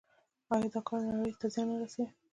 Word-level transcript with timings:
آیا 0.53 0.67
دا 0.73 0.81
کار 0.87 1.01
نړۍ 1.17 1.33
ته 1.39 1.45
زیان 1.53 1.67
نه 1.71 1.75
رسوي؟ 1.81 2.05